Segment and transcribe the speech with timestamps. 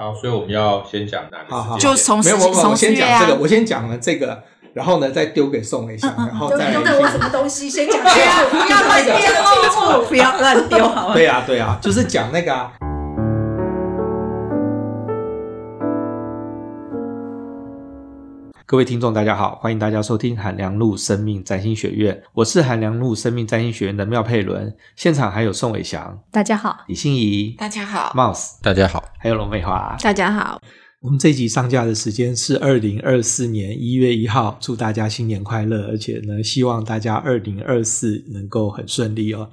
[0.00, 1.54] 好，所以我们要先讲哪个？
[1.54, 4.42] 好好，就从没有，我我先讲这个，啊、我先讲了这个，
[4.72, 7.68] 然后呢再丢给宋一下，然后再丢给我什么东西？
[7.68, 11.14] 先讲这个，不要乱丢， 不要乱丢，好吗？
[11.14, 12.70] 对呀，对呀，就是讲那个
[18.70, 28.12] 各位听众，大家好，欢迎大家收听韩良露生命占星学院，我是韩良露生命占星学院的妙佩伦，现场还有宋伟翔，大家好；李欣怡，大家好。
[28.14, 30.62] ；Mouse，大家好；还有龙美华，大家好。
[31.00, 39.50] 我们这一集上架的时间是二零二四年一月一号，祝大家新年快乐，而且呢，希望大家二零二四能够很顺利哦。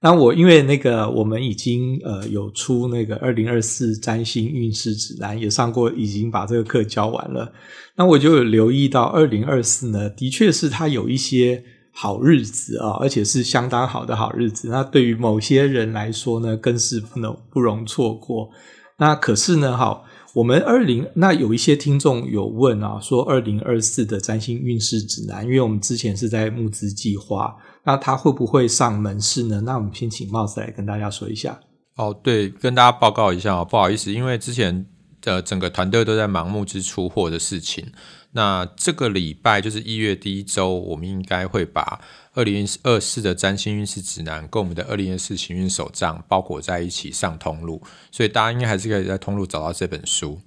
[0.00, 7.52] 那我因为那个我们已经呃有出那个二零二四占星运势指南，也上过，已经把这个课教完了。
[7.96, 14.68] 那我就有留意到二零二四呢，的确是它有一些好日子啊，而且是相当好的好日子。
[14.68, 18.50] 那对于某些人来说呢，更是不能不容错过。
[18.98, 27.56] 那可是呢，好，我们二零那有一些听众有问啊，说二零二四的占星运势指南，因为我们之前是在募资计划。
[27.88, 29.62] 那他会不会上门市呢？
[29.62, 31.58] 那我们先请 Mouse 来跟大家说一下。
[31.96, 34.84] 哦，对，跟大家报告一下哦，不好意思，因为之前
[35.22, 37.90] 的整个团队都在忙募资出货的事情。
[38.32, 41.98] 那这个礼拜就是一月第一周，我们应该会把
[42.34, 50.38] 二零二四的占星运势指南跟我们的二零二四行运手账包裹在一起上通路，所以大家应该还是可以在通路找到这本书。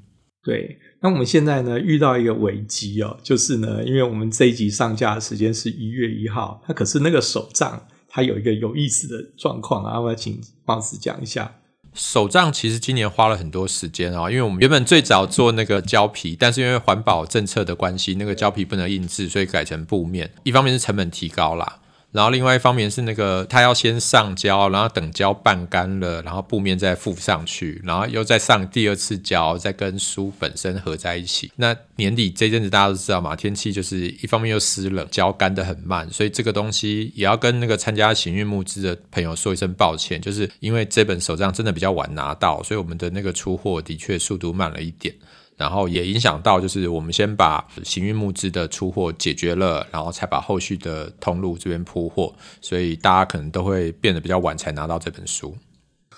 [0.44, 11.56] 对，那我们现在呢遇到一个危机哦，就是呢，因为我们这一集上架的时间是一月一号，那可是那个手账它有一个有意思的状况啊，我要请方子讲一下。
[11.94, 21.81] 手账其实今年花了很多时间啊，因为我们原本最早做那个胶皮，但是因为环保政策的关系，那个胶皮不能印制，所以改成布面，一方面是成本提高啦。
[22.12, 31.52] 然后另外一方面是那个，他要先上胶，然后等胶半干了，然后布面再覆上去，然后又再上第二次胶，再跟书本身合在一起。
[31.56, 45.16] 那年底这阵子大家都知道嘛，天气就是一方面又湿冷，胶干得很慢，所以这个东西也要跟那个参加行运募资的朋友说一声抱歉，就是因为这本手账真的比较晚拿到，所以我们的那个出货的确速度慢了一点。
[45.61, 55.55] 然后也影响到，就是我们先把行运募资的出货解决了，然后才把后续的通路这边铺货，所以大家可能都会变得比较晚才拿到这本书。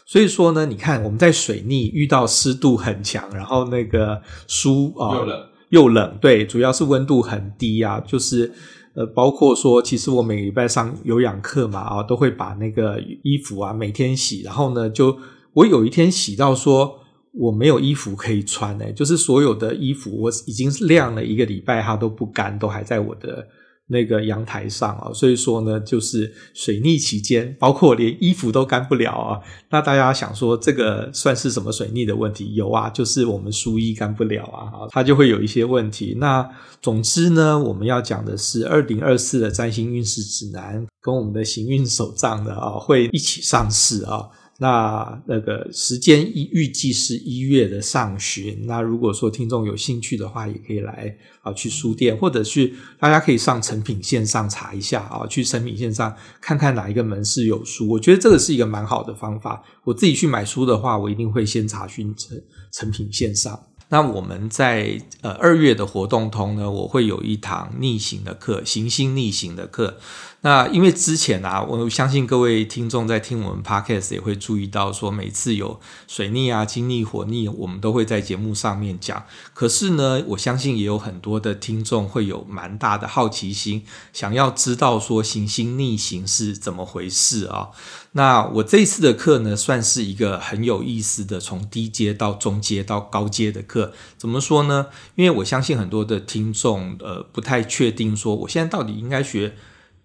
[0.05, 8.53] 所以说呢，你看我们在水逆遇到湿度很强，然后那个书啊、呃、又冷又冷，对，主要是温度很低啊，就是
[8.95, 15.17] 呃，包括说，其实我每个礼拜上有氧课嘛啊，都会把那个衣服啊每天洗，然后呢，就
[15.55, 17.02] 我有一天洗到说。
[17.33, 23.47] 我没有衣服可以穿诶，就是所有的衣服我已经晾了一个礼拜，它都不干，都还在我的
[23.87, 25.11] 那个阳台上啊。
[25.11, 29.39] 所以说呢，就是水逆期间，包括连衣服都干不了啊。
[29.71, 32.53] 那大家想说，这个算是什么水逆的问题？
[32.53, 36.15] 有啊，就是我们书衣干不了啊，它就会有一些问题。
[36.19, 36.47] 那
[36.83, 44.29] 总之呢，我们要讲的是二零二四的占星运势指南跟我们的行运手账的啊，会一起上市啊。
[44.63, 48.65] 那那个时间预预计是一月的上旬。
[48.65, 57.89] 那如果说听众有兴趣的话，也可以来啊去书店，或者去大家可以上成品线上查一下啊，去成品线上看看哪一个门市有书。
[57.89, 59.61] 我觉得这个是一个蛮好的方法。
[59.83, 62.41] 我自己去买书的话，我一定会先查询成
[62.71, 63.61] 成品线上。
[63.89, 69.97] 那我们在呃二月的活动通呢，我会有一堂逆行的课，行星逆行的课。
[70.45, 79.23] 那因为之前啊，我相信各位听众在听我们 podcast 也会注意到，说每次有水逆啊、金逆、火逆，我们都会在节目上面讲。
[79.53, 87.69] 可是呢，我相信也有很多的听众会有蛮大的好奇心，想要知道说行星逆行是怎么回事啊。
[88.11, 93.93] 那我这次的课呢，算是一个很有意思的，从低阶到中阶到高阶的课。
[94.17, 94.87] 怎么说呢？
[95.15, 99.55] 因为我相信很多的听众，呃，不太确定说，我现在到底应该学。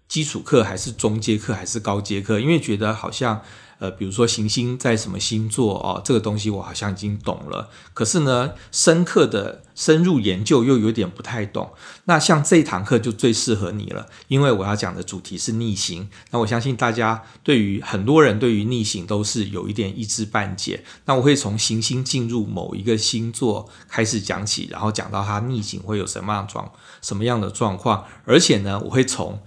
[0.09, 2.39] 基础课还是中阶课还是高阶课？
[2.39, 3.41] 因为觉得好像，
[3.77, 7.69] 呃，比如说行星在什么星座哦，这个东西我好像已经懂了。
[7.93, 11.71] 可是呢，深刻的深入研究又有点不太懂。
[12.05, 16.09] 那像这堂课就最适合你了，因为我要讲的主题是逆行。
[16.31, 20.83] 那我相信大家对于很多人对于逆行都是有一点一知半解。
[21.05, 26.71] 那我会从行星进入某一个星座开始讲起，然后讲到它逆行会有什么样状
[27.03, 29.39] 什么样的状况，而且呢，我会从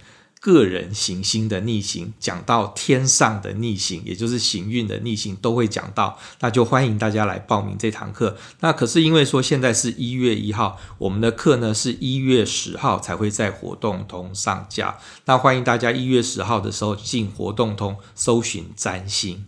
[0.43, 8.35] 个人行星的逆行讲到天上的逆行，也就是行运的逆行都会讲到，那就欢迎大家来报名这堂课。
[8.59, 14.97] 那可是因为说现在是一月一号，我们的课呢是一月十号才会在活动通上架。
[15.23, 19.45] 那欢迎大家一月十号的时候进活动通搜寻占星。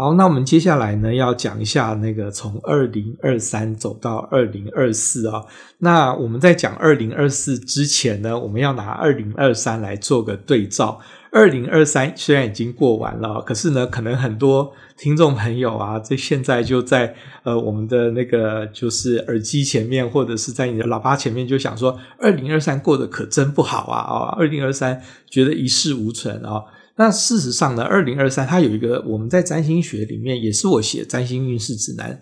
[0.00, 5.44] 好，那我们接下来呢，要讲一下那个从二零二三走到二零二四啊。
[5.76, 10.98] 那我们在讲二零二四之前呢，我们要拿二零二三来做个对照。
[11.30, 24.34] 二零二三虽然已经过完了，可是呢，可能很多听众朋友啊，这现在就在呃我们的那个就是耳机前面，或者是在你的喇叭前面，就想说二零二三过得可真不好啊啊！
[24.38, 26.64] 二零二三觉得一事无成啊。
[27.00, 32.20] 那事实上呢，二零二三它有一个我们在占星学里面，也是我写占星运势指南，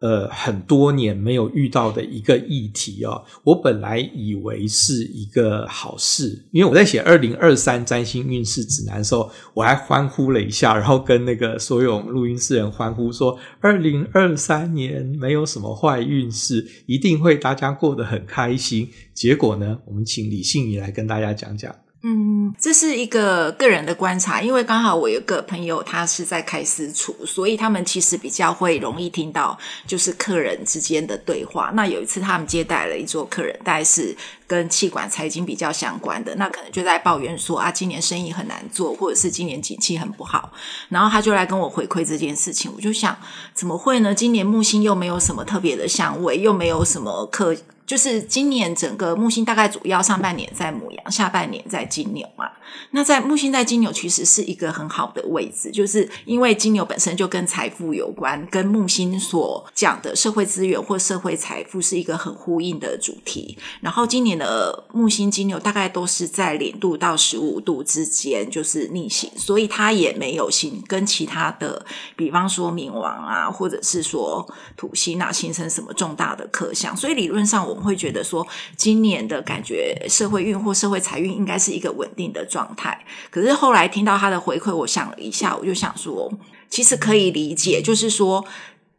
[0.00, 3.22] 呃，很多年没有遇到的一个议题哦。
[3.44, 18.88] 我本来以为是一个好事，因为我在写二零二三占星运势指南的时候，我还欢呼了一下，然后跟那个所有录音室人欢呼说，二零二三年没有什么坏运势，一定会大家过得很开心。
[19.14, 21.72] 结果呢，我们请李信仪来跟大家讲讲。
[22.02, 29.58] 嗯，这是一个个人的观察，因为刚好我有个朋友，他是在开私厨，所以他们其实比较会容易听到
[29.88, 31.72] 就是客人之间的对话。
[31.74, 34.16] 那有一次他们接待了一桌客人，大概是
[34.46, 40.52] 跟气管财经比较相关的，那可能就在抱怨说啊，今年生意很难做，或者是今年景气很不好。
[40.90, 43.16] 然后他就来跟我回馈这件事情，我就想
[43.52, 44.14] 怎么会呢？
[44.14, 47.56] 今年木星又没有什么特别的相位，又没有什么客。
[47.86, 52.50] 就是今年整个木星大概主要上半年在母羊，下半年在金牛嘛。
[52.90, 63.56] 那在木星在金牛其实是一个很好的位置，就是因为金牛本身就跟财富有关，跟木星所讲的社会资源或社会财富是一个很呼应的主题。
[63.80, 71.86] 然后今年的木星金牛大概都是在零度到十五度之间，就是逆行，所以它也没有行跟其他的，
[72.16, 74.44] 比方说冥王啊，或者是说
[74.76, 76.96] 土星啊，形成什么重大的克相。
[76.96, 77.75] 所以理论上我。
[77.80, 78.46] 会觉得说，
[78.76, 83.04] 今年的感觉社会运或社会财运应该是一个稳定的状态。
[83.30, 86.32] 可是后来听到他的回馈，我想了一下，我就想说，
[86.68, 88.44] 其实可以理解，就是说。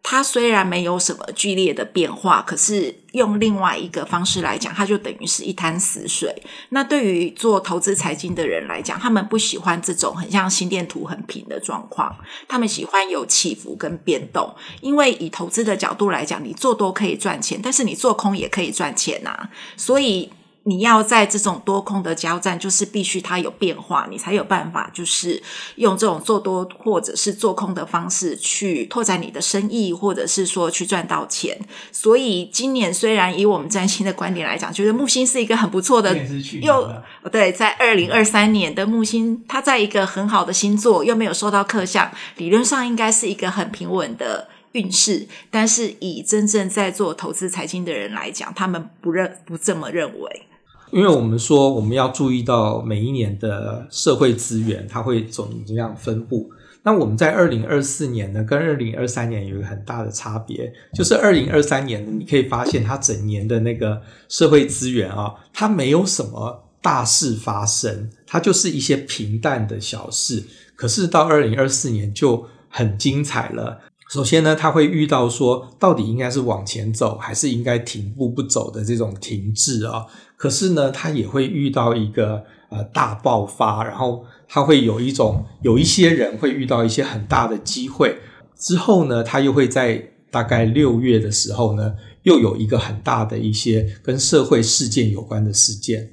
[0.09, 6.33] 它虽然没有什么剧烈的变化，可是用另外一个方式来讲，它就等于是一滩死水。
[6.69, 12.15] 那对于做投资财经的人来讲，他们不喜欢这种很像心电图很平的状况，
[12.47, 14.55] 他们喜欢有起伏跟变动。
[14.79, 20.29] 因为以投资的角度来讲，你做多可以赚钱，但是你做空也可以赚钱呐、啊，所以。
[20.67, 25.41] 你要在这种多空的交战，就是必须它有变化，你才有办法，就是
[25.77, 31.57] 用这种做多或者是做空的方式去拓展你的生意，或者是说去赚到钱。
[31.93, 36.13] 所以今年虽然以我们占星的观点来讲，觉得木星是一个很不错的，
[36.61, 36.93] 又
[37.31, 45.29] 对，在二零二三年的木星，它在一个很好的星座，又没有受到克相，理论上应该是一个很平稳的运势。
[45.49, 50.43] 但是以真正在做投资财经的人来讲，他们不认不这么认为。
[50.91, 56.49] 因为我们说我们要注意到每一年的社会资源，它会怎么样分布。
[56.83, 70.41] 那我们在二零二四年呢，跟二零二三年有一个很大的差别，就是二零二三年你可以发现它整年的那个社会资源啊，它没有什么大事发生，它就是一些平淡的小事。
[70.77, 73.81] 可是到二零二四年就很精彩了。
[74.09, 80.05] 首先呢，它会遇到说，到底应该是往前走，还是应该停步不走的这种停滞啊。
[80.37, 88.19] 可是呢，他也会遇到一个呃大爆发，然后他会有一种有一些人会遇到一些很大的机会，
[88.55, 96.11] 之后呢，他又会在大概六月的时候呢，又有一个很大的一些跟社会事件有关的事件。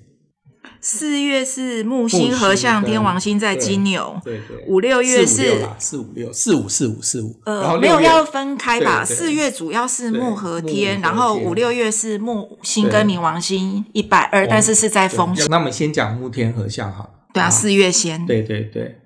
[0.84, 9.02] 四月是木星合相天王星在金牛，对对，五六月是四五六四五四五四五，呃，没有要分开吧？
[9.02, 15.34] 四月主要是木和天，然后五六月是木星跟冥王星一百二，但是是在风。
[15.48, 17.14] 那我们先讲木天合相好。
[17.32, 18.26] 对啊，四月先。
[18.26, 18.98] 对对对，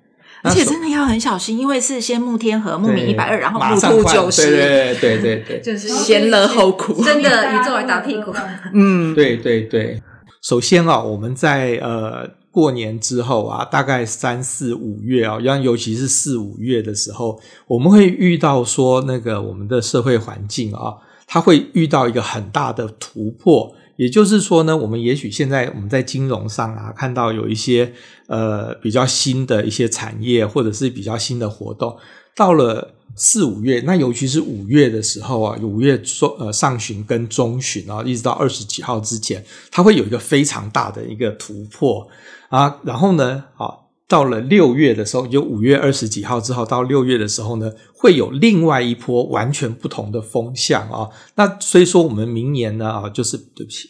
[0.43, 8.33] 而且真的要很小心，因为是先木天和木冥一百二，然后木兔九十，对对对对，就是先乐后苦，真的宇宙来打屁股。
[8.73, 10.03] 嗯，对对对。
[10.41, 20.95] 首先啊，我们在呃过年之后啊，大概三四五月啊，尤尤其是四五月的时候，我们会遇到说那个我们的社会环境啊，
[21.27, 23.75] 它会遇到一个很大的突破。
[23.97, 27.91] 也就是说呢，我们也许现在我们在金融上啊，看到有一些
[28.27, 31.97] 呃比较新的一些产业，或者是比较新的活动，
[32.39, 32.95] 到了。
[33.21, 42.07] 四五月，那尤其是五月的时候啊，五月中呃上旬跟中旬啊，一直到二十几号之前，它会有一个非常大的一个突破
[42.47, 42.79] 啊。
[42.85, 43.67] 然后呢，啊，
[44.07, 51.09] 到了六月的时候，就五月二十几号之后到六月的时候呢，会有另外一波完全不同的风向啊。
[51.35, 53.89] 那所以说，我们明年呢啊，就是对不起，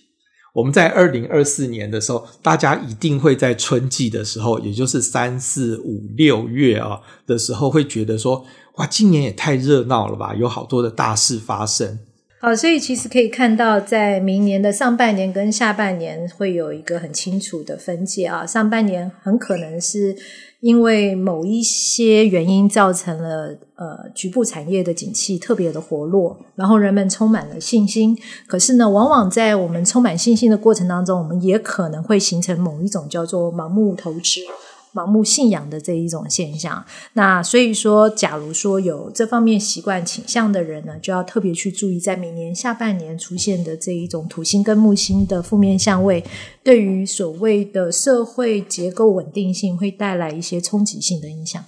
[0.53, 11.99] 我们在二零二四年的时候，大家一定会在春季的时候，也就是三四五六月啊的时候，会觉得说，哇，今年也太热闹了吧，有好多的大事发生。
[12.41, 18.45] 好，所以其实可以看到，在明年的上半年跟下半年会有一个很清楚的分界啊。
[18.45, 20.15] 上半年很可能是。
[20.59, 28.17] 因为某一些原因造成了呃局部产业的景气特别的活络，然后人们充满了信心。
[28.45, 34.41] 可是呢，往往在我们充满信心的过程当中，我们也可能会形成某一种叫做盲目投资。
[34.91, 46.25] 盲目信仰的这一种现象，那所以说，假如说有这方面习惯倾向的人呢，就要特别去注意，在每年下半年出现的这一种土星跟木星的负面相位，
[46.63, 51.63] 对于所谓的社会结构稳定性会带来一些冲击性的影响。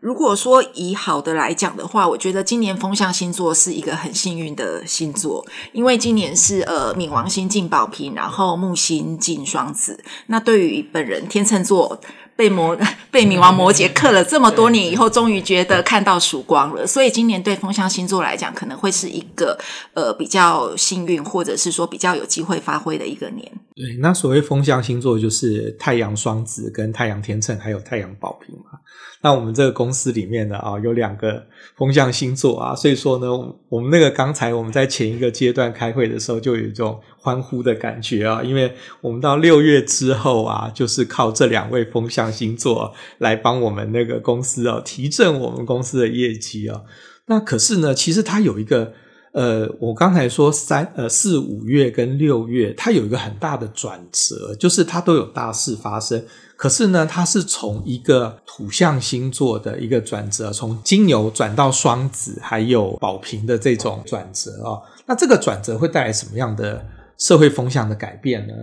[0.00, 10.04] 如果说以好的来讲的话，我觉得今年风象星座是一个很幸运的星座，因为今年是呃冥王星进宝瓶，然后木星进双子。
[10.26, 11.98] 那对于本人天秤座。
[12.38, 12.78] 被魔
[13.10, 16.86] 被冥王摩羯克了这么多年以后，终于觉得看到曙光了。
[16.86, 19.58] 所以今年对风象星座来讲，可能会是一个
[19.94, 23.50] 呃比较幸运，或者是说比较有机会发挥的一个年。
[23.78, 28.80] 对，那所谓风象星座就是太阳双子、跟太阳天秤，还有太阳宝瓶嘛。
[29.22, 33.28] 那我们这个公司里面呢啊，有两个风象星座啊，所以说呢，
[33.68, 46.82] 我们那个刚才我们在前一个阶段开会的时候，就有一种欢呼的感觉啊，因为我们到六月之后啊，就是靠这两位风象星座来帮我们那个公司啊提振我们公司的业绩啊。
[47.26, 48.92] 那可是呢，其实它有一个
[49.32, 56.24] 呃，我刚才说三呃四五月跟六月，它有一个很大的转折，就是它都有大事发生。
[56.56, 64.82] 可是呢，它是从一个土象星座的一个转折，从金牛转到双子，还有宝瓶的这种转折哦。
[65.06, 66.84] 那这个转折会带来什么样的
[67.16, 68.54] 社会风向的改变呢？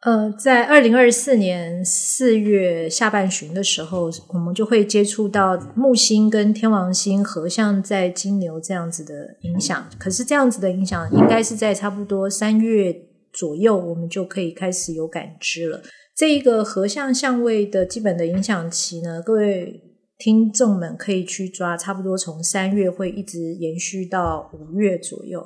[0.00, 9.86] 呃，在二零二四年四月下半旬的时候，我们就会接触到木星跟天王星合相在金牛这样子的影响。
[9.98, 12.96] 可是这样子的影响，应该是在差不多三月
[13.30, 15.82] 左右，我们就可以开始有感知了。
[16.16, 19.82] 这一个合相相位的基本的影响期呢，各位
[20.20, 25.44] 听众们可以去抓，差不多从三月会一直延续到五月左右。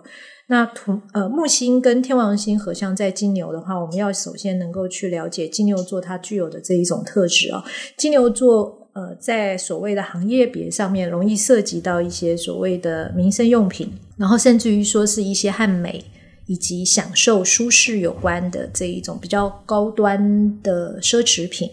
[0.49, 7.64] 那土呃木星跟天王星合相在金牛的话，我们要首先能够去了解金牛座它具有的这一种特质、哦。
[7.97, 16.04] 金牛座呃在所谓的行业别上面，容易涉及到一些所谓的民生用品，然后甚至于说是一些和美。
[16.47, 21.71] 以及享受舒适有关的这一种比较高端的奢侈品。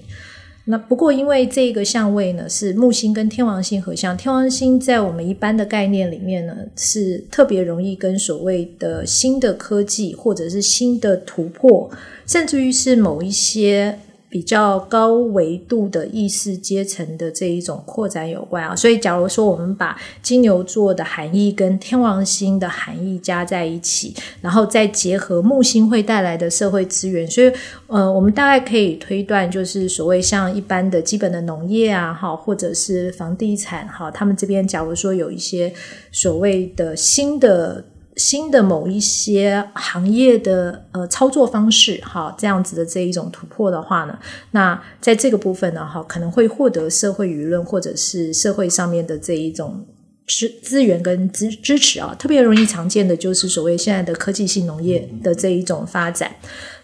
[0.72, 11.92] 那不过，因为这个相位呢是木星跟天王星合相，天王星在我们一般的概念里面呢是特别容易跟所谓的新的科技或者是新的突破，
[12.26, 14.00] 甚至于是某一些。
[14.32, 27.52] 比较高维度的意识阶层的这一种扩展有关啊，所以假如说我们把金牛座的含义跟天王星的含义加在一起，然后再结合木星会带来的社会资源，所以
[27.88, 35.74] 呃，我们大概可以推断，就是所谓像一般的基本的农业啊，哈，或者是房地产哈，他们这边假如说有一些
[36.10, 37.84] 所谓的新的。
[38.22, 44.20] 新的某一些行业的呃操作方式，哈，这样子的这一种突破的话呢，
[44.52, 49.84] 那在这个部分呢，哈，可能会获得社会舆论或者是社会上面的这一种
[50.28, 56.32] 资资源跟支支持啊，特别容易常见的就是所谓现在的科技性农业的这一种发展，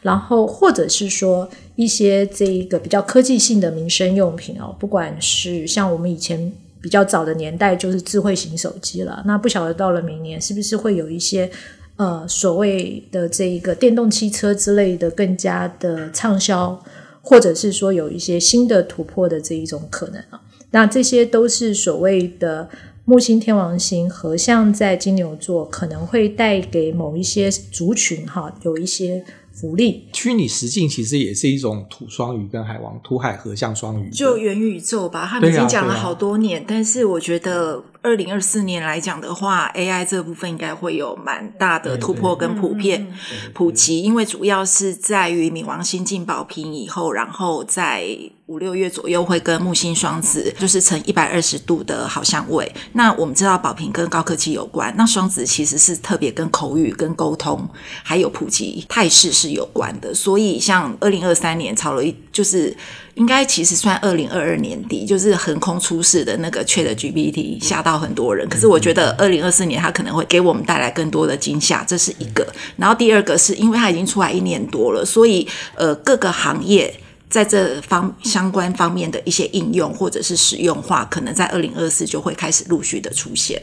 [0.01, 6.51] 然后或者是说一些这一个比较科技性的民生用品哦，不管是像我们以前。
[6.81, 11.49] 比较早的年代就是智慧型手机了，那不晓得到了明年是不是会有一些
[11.95, 16.83] 呃所谓的这一个电动汽车之类的更加的畅销，
[17.21, 20.41] 或者是说有一些新的突破的这一种可能啊？
[20.71, 22.69] 那这些都是所谓的
[23.05, 29.23] 木星天王星合相在金牛座，可能会带给某一些族群哈有一些。
[29.59, 35.25] 福利，虚拟实境其实也是一种土双鱼跟海王土海合相双鱼，就元宇宙吧。
[35.25, 43.07] 他们已经讲了好多年，啊啊、但是我觉得二零二四年来讲的话，AI 这部分应该会有蛮大的突破跟普遍
[43.53, 48.07] 普及，因为主要是在于冥王星进宝瓶以后，然后在
[48.45, 52.71] 五六月左右会跟木星双子就是成一百二十度的好相位。
[52.93, 57.67] 那我们知道宝瓶跟高科技有关，那双子其实是特别跟口语、跟沟通
[58.03, 59.47] 还有普及态势是。
[59.47, 60.13] 是有关的。
[60.13, 62.71] 所以像二零二三年炒了一，就是
[63.15, 68.47] 应该其实算二零二二年底，就是横空出世的那个 ChatGPT 吓到很多人。
[68.47, 72.45] 可是我觉得二零二四年它可能会给我们带来更多的惊吓，这是一个。
[72.75, 76.93] 然后第二个是因为它已经出来一年多了，所以呃各个行业。
[77.29, 83.61] 在这方相关方面的一些应用或者是使用化，可能在二零二四就会开始陆续的出现。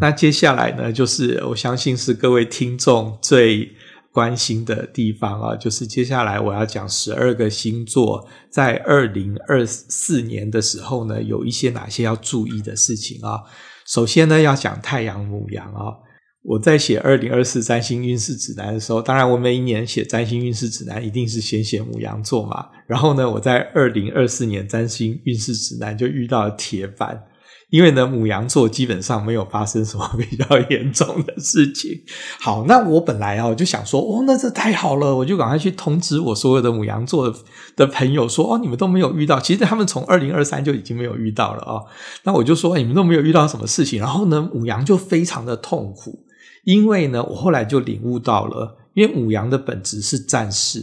[0.00, 3.70] 那接下来呢，就是我相信是各位听众最
[4.16, 13.42] 关心的地方啊，就是接下来我要讲十二个星座在二零二四年的时候呢，有一些哪些要注意的事情啊。
[13.86, 15.92] 首先呢，要讲太阳母羊啊。
[16.42, 22.68] 我在写二零二四占星运势指南的时候，当然我每一年写占星运势指南一定是先写母羊座嘛。
[22.86, 27.22] 然后呢，我在二零二四年占星运势指南就遇到了铁板，
[27.70, 31.90] 因为呢母羊座基本上没有发生什么 比较严重的事情。
[32.40, 37.34] 好，那我本来啊我就想说，哦，那这太好了，我就赶快去通知我所有的母羊座
[37.76, 41.82] 的朋友说，哦，你们都没有遇到，其实他们从二零二三就已经没有遇到了啊、
[42.24, 46.24] 那我就说，你们都没有遇到什么事情，然后呢母羊就非常的痛苦。
[46.64, 50.80] 因为呢，我后来就领悟到了，因为母羊的本质是战士，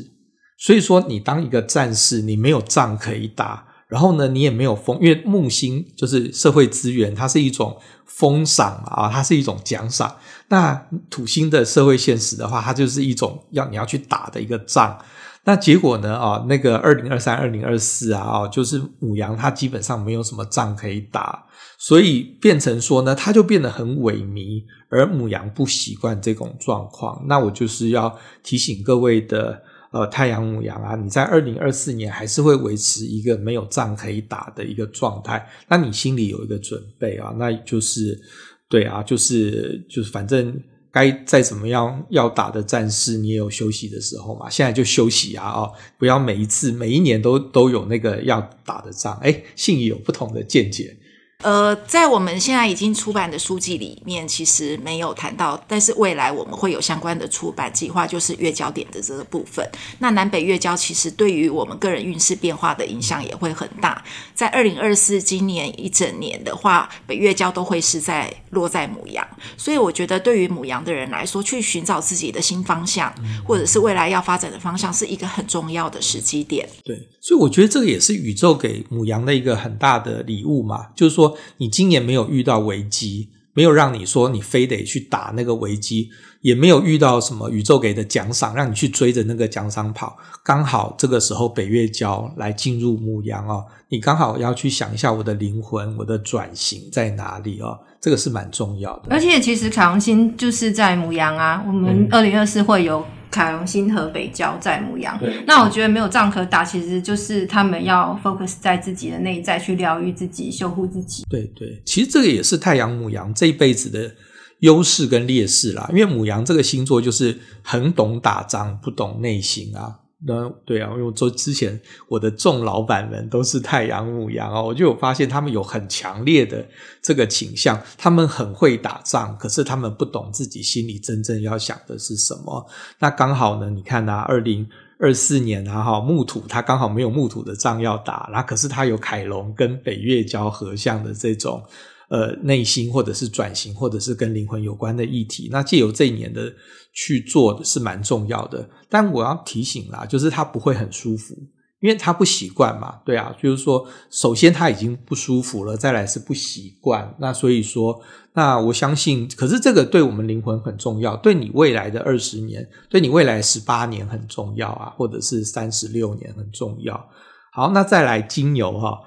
[0.58, 10.16] 所以说你当一个战士，你没有仗可以打，然后呢，你也没有封，因为木星就是社会资源，它是一种封赏啊，它是一种奖赏。
[10.48, 14.98] 那土星的社会现实的话，它就是一种要你要去打的一个仗。
[15.44, 16.18] 那结果呢？
[16.18, 21.46] 啊，那个二零二三、二零二四啊，啊，就是母羊，它基本上没有什么仗可以打，
[21.78, 27.24] 所以变成说呢，它就变得很萎靡，而母羊不习惯这种状况。
[27.28, 29.62] 那我就是要提醒各位的，
[29.94, 38.20] 呃，太阳母羊啊，你在二零二四年还是会维持一个没有仗可以打的一个状态，那你心里有一个准备啊，那就是
[38.68, 40.62] 对啊，就是就是反正。
[40.96, 44.48] 该再怎么样要打的战士，你也有休息的时候嘛。
[44.48, 49.18] 现在就休息啊，哦，不要每一次每一年都都有那个要打的仗。
[49.24, 50.96] 诶，信仪有不同的见解。
[51.44, 59.68] 呃，在我们现在已经出版的书籍里面，其实没有谈到，但是未来我们会有相关的出版计划，就是月交点的这个部分。
[60.00, 64.04] 那南北月交其实对于我们个人运势变化的影响也会很大。
[64.34, 73.14] 在二零二四今年一整年的话，北月交都会是在落在母羊，所以我觉得对于母羊的人来说，去寻找自己的新方向，
[73.46, 76.68] 或者是未来要发展的方向，是一个很重要的时机点。
[76.86, 81.38] 对，所以我觉得这个也是宇宙给母羊的一个很大的礼物嘛，就是说。
[81.58, 86.10] 你今年没有遇到危机，没有让你说你非得去打那个危机，
[86.42, 90.18] 也没有遇到什么宇宙给的奖赏，让你去追着那个奖赏跑。
[90.44, 99.04] 刚好这个时候北月交来进入母羊哦，你刚好要去想一下我的灵魂，我的转型在哪里哦，这个是蛮重要的。
[99.10, 103.06] 而且其实凯龙星就是在母羊啊，我们二零二四会有。
[103.34, 111.24] 凯龙星和北交在母羊，那我觉得没有仗可打，其实就是他们要 focus 在自己的内在，去疗愈自己，修护自己。
[111.28, 114.14] 对对，其实这个也是太阳母羊这一辈子的
[114.60, 120.02] 优势跟劣势啦，因为母羊这个星座就是很懂打仗，不懂内心啊。
[120.26, 126.66] 那对啊，因为我说之前我的众老板们都是太阳牡羊哦，我就有发现他们有很强烈的
[127.02, 132.66] 这个倾向，他们很会打仗，可是他们不懂自己心里真正要想的是什么。
[133.00, 141.64] 那刚好呢，你看啊，二零二四年啊，哈木土他刚好没有木土的仗要打，那可是他有凯龙跟北月交合相的这种。
[142.10, 146.54] 呃，内心或者是转型，或者是跟灵魂有关的议题，那借由这一年的
[146.94, 148.70] 去做的是蛮重要的。
[148.90, 151.34] 但我要提醒啦，就是他不会很舒服，
[151.80, 153.00] 因为他不习惯嘛。
[153.04, 157.16] 对啊，就是说，首先他已经不舒服了，再来是不习惯。
[157.20, 158.00] 那所以说，
[158.34, 167.10] 那我相信，可是这个对我们灵魂很重要，对你未来的二十年，对你未来十八年很重要啊，或者是三十六年很重要。
[167.52, 169.00] 好，那再来金牛哈。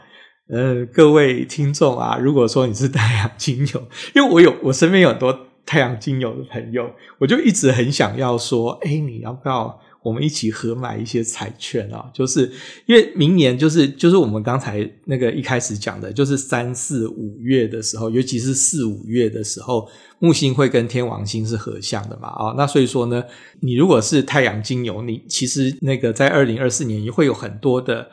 [0.48, 12.08] 呃，各位听众啊，如果说你是太阳金牛， 因为我有我身边有很多太阳金牛的朋友，我就一直很想要说，诶，你要不要我们一起合买一些彩券啊？
[12.14, 12.48] 就是
[12.86, 19.88] 因为明年就是就是我们刚才那个一开始讲的，就是三四五月的时候，尤其是四五月的时候，
[20.20, 23.20] 木星会跟天王星是合相的嘛，啊，那所以说呢，
[23.58, 28.06] 你如果是太阳金牛，你其实那个在二零二四年也会有很多的。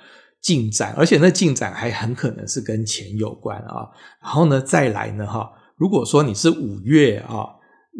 [0.43, 3.89] 进展，而且那进展还很可能是跟钱有关啊。
[4.21, 7.47] 然后呢，再来呢，哈，如果说你是五月啊，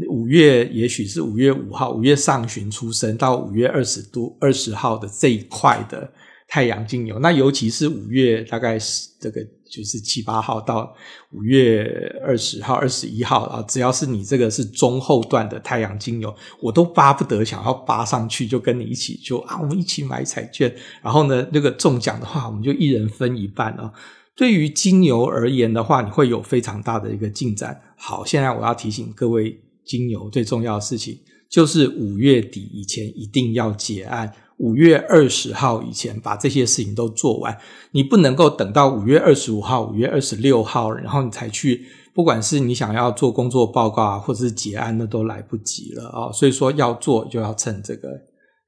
[0.10, 6.12] 五月也许是五月五号，五月上旬出生到五月二十度二十号的这一块的
[6.54, 10.96] 太阳金牛，那尤其是五月大概是这个就是七八号到
[11.32, 11.84] 五月
[12.24, 23.92] 二十号、二十一号啊，只要是你这个是中后段的太阳金牛，我都巴不得想要扒上去，就跟你一起就啊，我们一起买彩券，然后呢，那个中奖的话，我们就一人分一半啊。
[24.36, 27.82] 对于金牛而言的话，你会有非常大的一个进展。
[27.98, 31.18] 好，现在我要提醒各位金牛最重要的事情，
[31.50, 34.32] 就是五月底以前一定要结案。
[34.58, 37.58] 五月二十号以前把这些事情都做完，
[37.92, 41.86] 你不能够等到五月二十五号、五月二十六号，然后你才去。
[42.16, 46.32] 不管是你想要做工作报告啊，或者是结案，那都来不及了啊。
[46.32, 48.08] 所以说要做就要趁这个，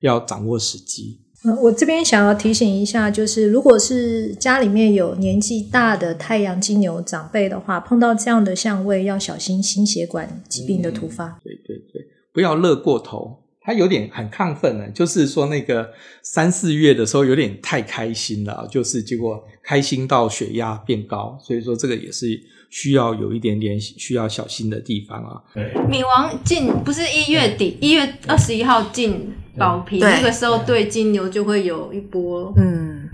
[0.01, 1.21] 要掌握时机。
[1.43, 11.27] 嗯，我这边想要提醒一下，就是如果是家里面有年纪大的太阳金牛长辈的话，碰到这样的相位，要小心心血管疾病的突发。
[11.27, 12.01] 嗯，对对对，
[12.33, 13.44] 不要乐过头。
[13.65, 15.89] 他有点很亢奋呢，就是说那个
[16.21, 25.41] 三四月的时候有点太开心了，就是结果开心到血压变高，所以说这个也是需要有一点点需要小心的地方啊。
[25.51, 32.53] 对，冥王进不是一月底，一月二十一号进宝瓶，那个时候对金牛就会有一波。
[32.57, 33.09] 嗯，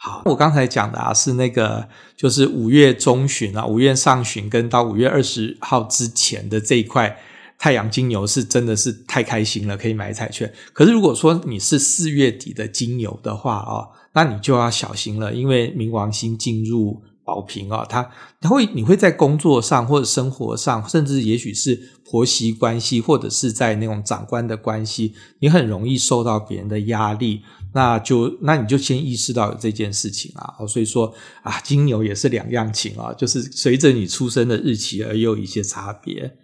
[0.00, 7.16] 好，我刚才讲的啊是那个就是五月中旬啊，五月上旬跟到五月二十号之前的这一块。
[7.58, 10.52] 太阳金牛是真的是太开心了，可以买彩券。
[10.72, 27.42] 可是如果说你是四月底的金牛的话啊，那你就要小心了，因为冥王星进入宝瓶啊，它它会你会在工作上或者生活上，甚至也许是婆媳关系，或者是在那种长官的关系，你很容易受到别人的压力。
[27.74, 30.64] 那就那你就先意识到有这件事情啊。
[30.66, 36.38] 所以说啊，金牛也是两样情啊，就是随着你出生的日期而有一些差别。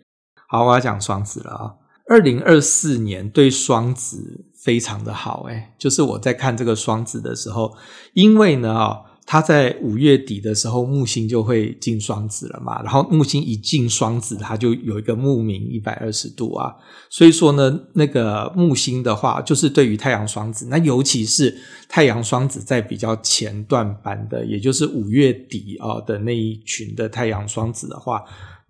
[0.53, 1.73] 好，我要讲双子了啊！
[2.11, 7.75] 二零二四年对双子非常的好，诶，就是我在看这个双子的时候，
[8.12, 16.75] 因为呢，啊，他在五月底的时候木星就会进双子了嘛，然后木星一进双子，它就有一个木名一百二十度啊，
[17.09, 21.57] 所以说呢，那个木星的话，就是对于太阳双子，那尤其是
[21.88, 28.23] 太阳双子在比较前段班的，也就是五月底啊的那一群的太阳双子的话。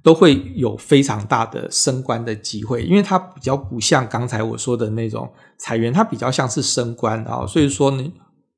[0.03, 7.47] 都会有非常大的升官的机会，因为它比较不像刚才我说的那种财源，它比较像是升官啊。
[7.47, 8.13] 所以说呢，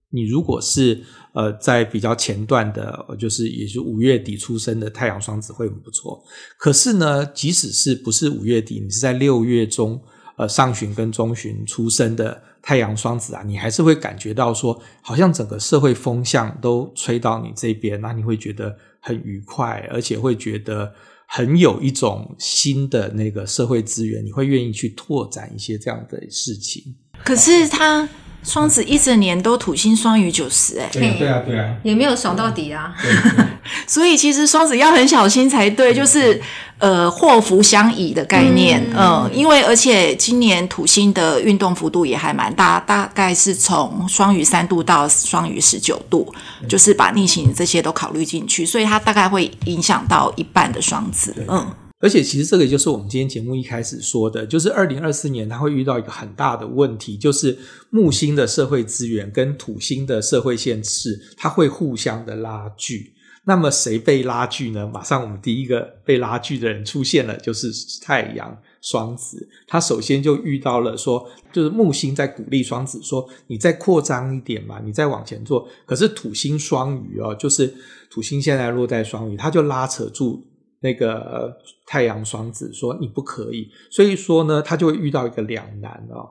[0.09, 1.04] 你如果是
[1.35, 6.24] 呃在比较前段的，就是也就五月底出生的太阳双子会很不错。
[6.57, 10.00] 可是呢，即使是不是五月底，你是在六月中
[10.38, 20.90] 呃上旬跟中旬出生的太阳双子啊，你还是会感觉到说，好像整个社会风向都吹到你这边，那你会觉得很愉快，而且会觉得。
[21.26, 26.94] 很有一种新的那个社会资源，你会愿意去拓展一些这样的事情。
[27.24, 28.08] 可是他
[28.44, 32.94] 双子一整年都土星双鱼九十，哎，对啊，对啊，对啊，也没有爽到底啊。
[33.87, 36.40] 所以其实双子要很小心才对，就是。
[36.78, 46.30] 呃，祸福相倚的概念，嗯，嗯，因为而且今年土星的运动幅度也还蛮大，大概是从双鱼三度到双鱼十九度，
[46.61, 51.66] 嗯，就是把逆行这些都考虑进去，所以它大概会影响到一半的双子，嗯。
[52.04, 57.56] 而且其实这个就是我们今天节目一开始说的，就是二零二四年它会遇到一个很大的问题，就是
[57.88, 63.14] 木星的社会资源跟土星的社会现实，它会互相的拉锯。
[63.46, 64.86] 那么谁被拉锯呢？
[64.92, 67.70] 马上我们第一个被拉锯的人出现了，就是
[68.02, 69.48] 太阳双子。
[69.66, 77.74] 他首先就遇到了说，就是木星在鼓励双子说：“你再扩张一点嘛，你再往前做。”可是土星双鱼哦，就是
[78.10, 80.42] 土星现在落在双鱼，他就拉扯住
[80.84, 86.28] 那个太阳双子说：“你不可以。”所以说呢，他就会遇到一个两难哦。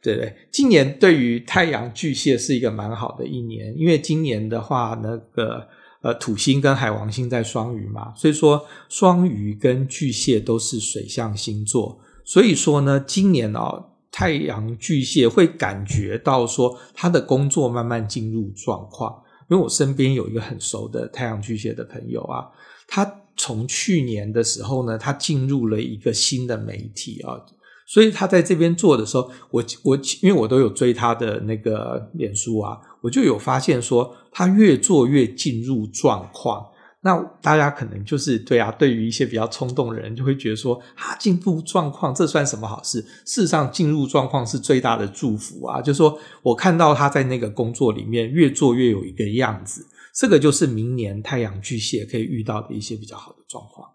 [0.00, 5.68] 对对，今年对于太阳巨蟹是一个蛮好的一年，因为今年的话，那个。
[6.00, 19.12] 呃，土星跟海王星在双鱼嘛，所以说双鱼跟巨蟹都是水象星座，所以说呢，今年哦，太阳巨蟹会感觉到说他的工作慢慢进入状况，
[19.50, 22.46] 因为我身边有一个很熟的太阳巨蟹的朋友啊，
[22.88, 27.38] 他从去年的时候呢，他进入了一个新的媒体啊。
[27.86, 36.66] 所以他在这边做的时候，我我因为我都有追他的那个脸书啊，我就有发现说他越做越进入状况。
[37.00, 43.00] 那大家可能就是对啊，对于一些比较冲动的人，就会觉得说啊，进入状况这算什么好事？
[43.24, 45.80] 事实上，进入状况是最大的祝福啊！
[45.80, 49.86] 就是说我看到他在那个工作里面越做越有一个样子，
[50.18, 53.88] 这个就是明年太阳巨蟹可以遇到的一些比较好的状况。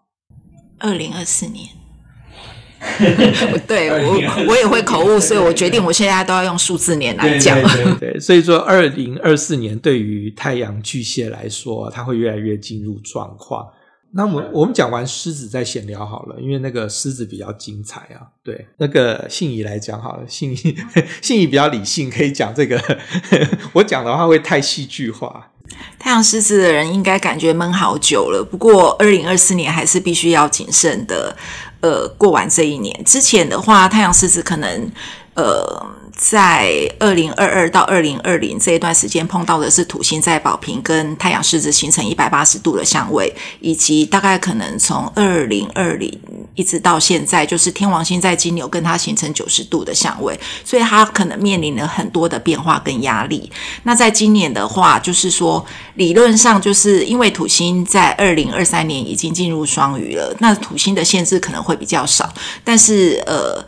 [0.78, 1.68] 二零二四年。
[3.66, 7.60] 对我我也会口误，所以我决定我现在都要用数字年来讲。
[7.60, 13.66] 对，对，对，对，所以说二零二四年对于太阳巨蟹来说，它会越来越进入状况。
[14.16, 18.30] 那我们我们讲完狮子再闲聊好了，因为那个狮子比较精彩啊。
[18.44, 20.76] 对，那个信仪来讲好了，信仪
[21.20, 22.80] 信仪比较理性，可以讲这个。
[23.74, 25.50] 我讲的话会太戏剧化。
[25.98, 31.36] 太阳狮子的人应该感觉闷好久了，不过二零二四年还是必须要谨慎的，
[31.80, 33.02] 呃，过完这一年。
[33.04, 34.90] 之前的话，太阳狮子可能，
[35.34, 35.86] 呃。
[36.16, 46.16] 在二零二二到二零二零这一段时间，碰到的是土星在宝瓶跟太阳狮子形成一百八十度的相位，以及大概可能从二零二零
[46.54, 53.50] 一直到现在，就是天王星在金牛跟它形成九十度的相位，所以它可能面临了很多的变化跟压力。
[53.82, 63.64] 那在今年的话，就是说理论上就是因为土星在二零二三年已经进入双鱼了，那土星的限制可能会比较少，但是呃，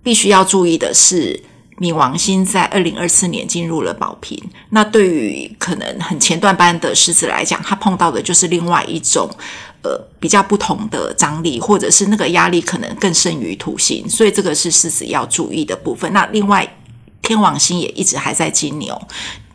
[0.00, 1.42] 必须要注意的是。
[1.80, 4.36] 冥王星在二零二四年进入了宝瓶，
[4.70, 9.30] 那对于可能很前段班的狮子来讲，他碰到的就是另外一种
[9.82, 16.12] 呃比较不同的张力，或者是那个压力可能更胜于土星，所以这个是狮子要注意的部分。
[16.12, 16.76] 那另外
[17.22, 19.00] 天王星也一直还在金牛，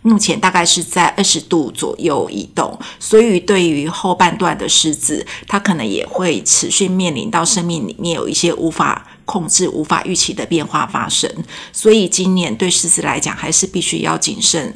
[0.02, 9.10] 目前大概是在二十度左右移动，所以对于后半段的狮子，他可能也会持续面临到生命里面有一些无法。
[9.26, 11.30] 控制无法预期的变化发生，
[11.72, 14.74] 所以今年对狮子来讲还是必须要谨慎，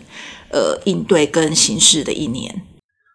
[0.52, 2.64] 呃，应对跟行事的一年。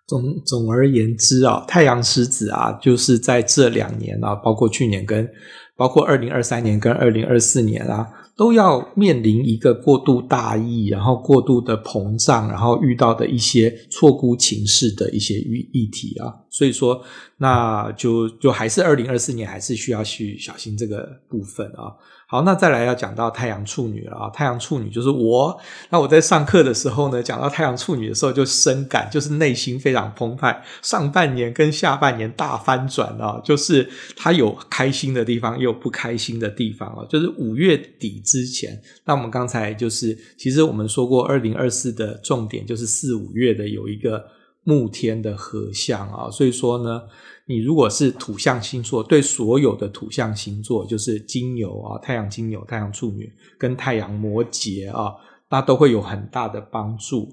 [0.07, 5.29] 总总而言之啊，太阳狮子啊，就是在这两年啊，包括去年跟
[5.77, 8.07] 包括二零二三年跟二零二四年啊。
[8.37, 17.03] 都要面临一个过度大意，然后过度的膨胀，然后遇到的一些错估情势的一些议议题啊，所以说，
[17.37, 21.92] 那就就还是二零二四年还是需要去小心这个部分啊。
[22.33, 24.31] 好，那再来要讲到太阳处女了啊！
[24.31, 25.61] 太阳处女就是我。
[25.90, 30.64] 那我在上课的时候呢，讲到太阳处女的时候，就深感就是内心非常澎湃。
[30.81, 37.05] 上半年跟下半年大翻转啊，就是它有开心的地方，也有不开心的地方啊。
[37.07, 44.25] 就是五月底之前，那我们刚才就是其实我们说过，二零二四的重点就是四五月的有一个
[44.64, 47.03] 木天的合相啊，所以说呢。
[47.44, 55.12] 你如果是土象星座，对所有的土象星座，就是金牛啊、太阳金牛、太阳处女跟太阳摩羯啊，
[55.51, 57.29] 那都会有很大的帮助。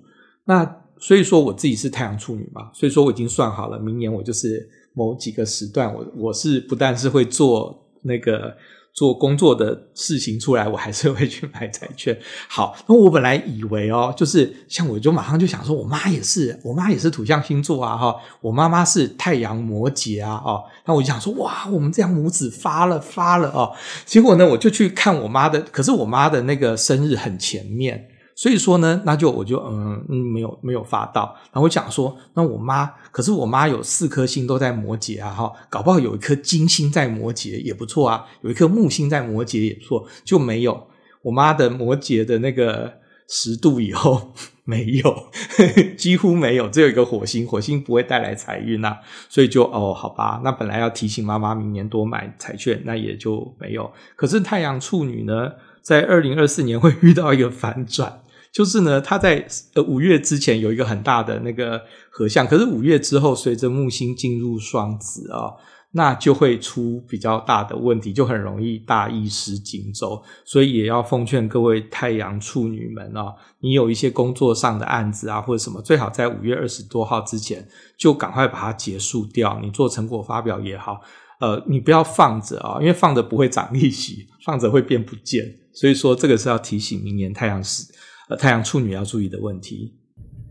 [0.45, 0.65] 那
[0.97, 8.57] 所以说我自己是太阳处女嘛，所以说我已经算好了，明年我就是某几个时段，我我是不但是会做那个。
[8.99, 12.19] 做工作的事情出来，我还是会去买债券。
[12.49, 23.71] 好，那我本来以为哦，就是像我就马上就想说，我妈也是，我妈也是土象星座啊，哈，我妈妈是太阳摩羯啊，哦，那我就想说，哇，我们这样母子发了发了哦。
[24.05, 28.09] 结果呢，我就去看我妈的，可是我妈的那个生日很前面。
[28.39, 40.87] 所以说呢，那就我就嗯嗯没有没有发到，然后我讲说，那我妈可是我妈有四颗星都在摩羯啊，哈，搞不好有一颗金星在摩羯也不错啊，有一颗木星在摩羯也不错，就没有
[41.23, 42.93] 我妈的摩羯的那个
[43.27, 44.31] 十度以后
[44.63, 53.91] 没有，呵 呵几乎没有，只有一个火星，火星不会带来财运啊，所以就哦好吧，那本来要提醒妈妈明年多买彩券，那也就没有。
[54.15, 58.21] 可是太阳处女呢，在二零二四年会遇到一个反转。
[58.51, 65.53] 就是呢，他在呃五月之前有一个很大的那个合相，可是五月之后，随着木星进入双子啊，
[65.91, 70.19] 那就会出比较大的问题，就很容易大意失荆州。
[70.45, 79.59] 所以也要奉劝各位太阳处女们啊，你有一些工作上的案子啊，或者什么，最好在五月二十多号之前就赶快把它结束掉。
[79.61, 80.99] 你做成果发表也好，
[81.39, 85.45] 呃，你不要放着啊，因为放着不会涨利息，放着会变不见。
[85.71, 87.85] 所以说，这个是要提醒明年太阳是。
[88.29, 89.93] 呃，太阳处女要注意的问题，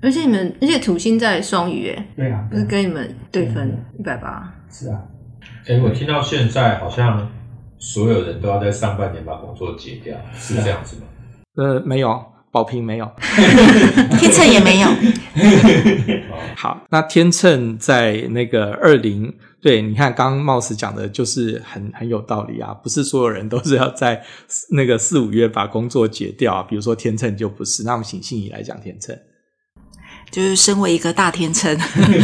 [0.02, 5.00] 而且你们，而且土星在双鱼，哎，对啊，不是跟你们对分一百八，是啊。
[5.68, 7.30] 哎、欸，我听到现在好像
[7.78, 11.02] 所有人都要在上半年把工作解掉，是这样子吗？
[11.54, 13.11] 呃，没有，宝瓶没有，
[14.18, 14.88] 天秤也没有。
[16.56, 19.34] 好，那天秤在那个二零。
[19.61, 24.22] 对，你看，刚刚貌似讲的就是很很有道理啊，不是所有人都是要在
[24.70, 27.82] 那个四五月把工作解掉啊，比如说天秤就不是。
[27.82, 29.18] 那我们请信怡来讲天秤，
[30.30, 31.76] 就是身为一个大天秤，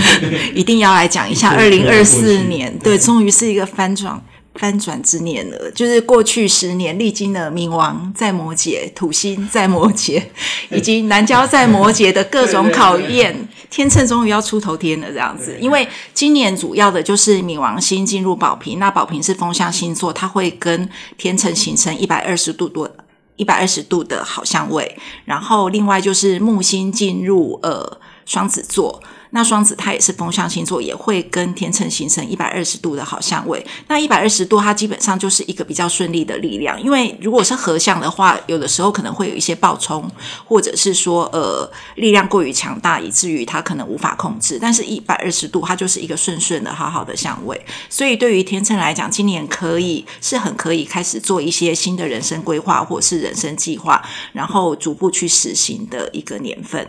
[0.55, 4.23] 一定要来讲一下二零二四年，对，终于是一个翻转。
[4.55, 10.23] 翻转之年了，就是过去十年历经了冥王在摩羯、土星在摩羯，
[10.71, 13.49] 以及南交在摩羯的各种考验。
[13.69, 15.57] 天秤终于要出头天了，这样子。
[15.61, 20.89] 因为今年主要的就是冥王星进入宝瓶，那宝瓶是风象星座，它会跟
[21.19, 22.89] 天秤形成一百二十度多
[23.35, 24.97] 一百二十度的好相位。
[25.25, 29.03] 然后另外就是木星进入呃双子座。
[29.35, 33.67] 那双子它也是风象星座，也会跟天秤形成一百二十度的好相位。
[33.89, 36.81] 那一百二十度，它基本上就是一个比较顺利的力量。
[36.81, 40.09] 因为如果是合相的话，有的时候可能会有一些暴冲，
[40.45, 44.57] 或者是说呃力量过于强大，以至于它可能无法控制。
[44.61, 47.61] 但是，一百二十度它就是一个顺顺的好好的相位。
[47.91, 54.01] 所以，对于天秤来讲，今年可以是很可以开始做一些新的人生规划，或是人生计划，
[54.33, 56.87] 然后逐步去实行的一个年份。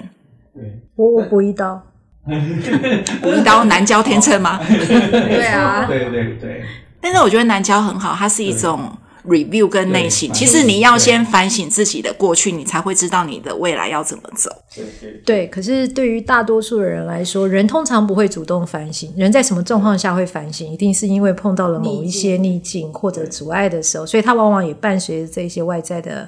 [0.54, 1.82] 对，我我补一刀。
[3.22, 4.60] 补一刀南郊天秤吗？
[4.68, 6.64] 对啊， 对对对。
[7.00, 8.92] 但是我觉得南郊很好，它是一种
[9.26, 10.32] review 跟内省。
[10.34, 14.50] 其实你要先反省自己的过去，你才会知道你的未来要怎么走。
[14.76, 14.86] 对，
[15.24, 19.14] 对，可是对于大多数的人来说，人通常不会主动反省。
[19.16, 20.68] 人在什么状况下会反省？
[20.72, 26.28] 一定是因为碰到了某一些逆境或者阻碍的时候，所以它往往也伴随着这些外在的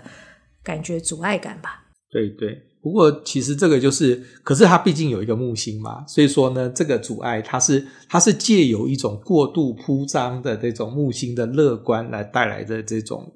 [0.63, 1.85] 感觉阻碍感吧。
[2.11, 2.66] 对对。
[2.79, 13.29] 不过，其实这个就是，可是它毕竟有一个木星嘛，所以说呢，这个阻碍它是它是借由一种过度铺张的这种木星的乐观来带来的这种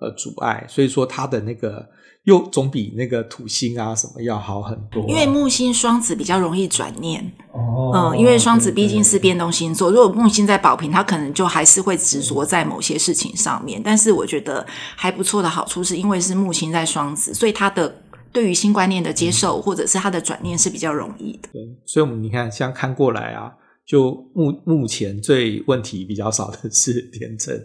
[0.00, 1.86] 呃阻碍，所以说它的那个
[2.24, 5.06] 又总比那个土星啊什么要好很多啊。
[5.06, 13.80] 因为木星双子比较容易转念，哦，嗯，因为双子毕竟是变动星座，如果木星在宝瓶，它可能就还是会执着在某些事情上面。
[13.84, 18.02] 但是我觉得还不错的好处是因为是木星在双子，所以它的。
[18.36, 21.48] 对于新观念的接受，或者是他的转念是比较容易的。
[21.54, 23.50] 对，所以，我们你看，像看过来啊，
[23.86, 27.58] 就目目前最问题比较少的是天秤，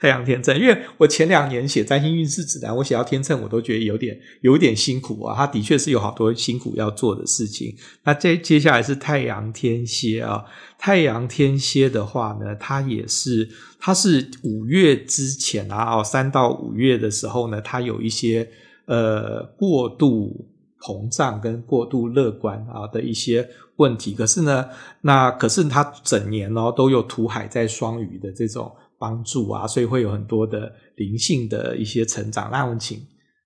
[0.00, 0.58] 太阳天秤。
[0.58, 5.36] 因为我前两年写占星运势指南，我写到天秤，我都觉得有点有点辛苦啊。
[5.36, 7.76] 他的确是有好多辛苦要做的事情。
[8.02, 10.42] 那接接下来是太阳天蝎啊，
[10.80, 18.50] 太阳天蝎的话呢，它也是，它是五月之前啊，哦，三到五月的时候呢，它有一些。
[18.88, 20.48] 呃，过度
[20.80, 23.46] 膨胀跟过度乐观啊的一些
[23.76, 24.66] 问题，可是呢，
[25.02, 32.50] 那可是他整年哦都有土海在双鱼的这种帮助啊，所以会有很多的灵性的一些成长。
[32.50, 32.98] 那我们请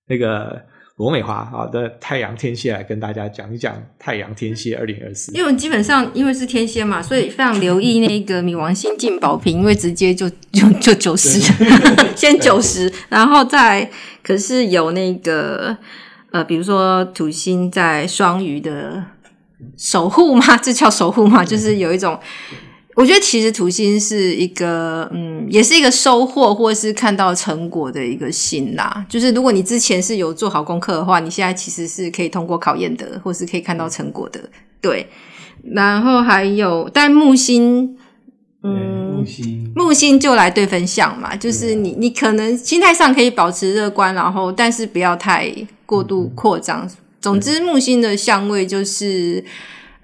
[0.07, 0.61] 那个
[0.97, 5.31] 罗美华啊的太阳天蝎来跟大家讲一讲太阳天蝎二零二四。
[5.33, 11.39] 因为基本上因为是天蝎嘛，所以非常留意那个冥王星进宝瓶，因为直接就 就就九十，
[12.15, 13.89] 先九十，然后再。
[14.23, 15.75] 可是有那个
[16.31, 19.03] 呃，比如说土星在双鱼的
[19.75, 22.17] 守护嘛，这叫守护嘛，就是有一种，
[22.95, 29.05] 我觉得其实土星是一个嗯，也是一个收获或是看到成果的一个星啦。
[29.09, 34.39] 就是如果你之前是有做好功课的话，你现在其实是可以通过考验的，或是可以看到成果的。
[34.79, 35.07] 对，
[35.63, 37.97] 然后还有但木星。
[38.65, 45.53] 嗯，木星木星就来对分相嘛，就是你你可能心态上可以保持乐观，然后但是不要太
[45.85, 46.85] 过度扩张。
[46.85, 49.43] 嗯、总之，木星的相位就是